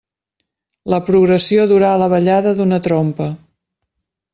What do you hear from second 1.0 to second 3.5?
progressió durà la ballada d'una trompa.